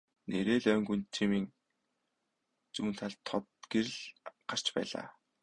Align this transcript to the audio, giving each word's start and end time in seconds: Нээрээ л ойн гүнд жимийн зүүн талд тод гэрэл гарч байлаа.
Нээрээ 0.29 0.57
л 0.59 0.65
ойн 0.71 0.83
гүнд 0.87 1.05
жимийн 1.15 1.45
зүүн 2.73 2.93
талд 2.99 3.19
тод 3.27 3.45
гэрэл 3.71 3.99
гарч 4.49 4.65
байлаа. 4.75 5.07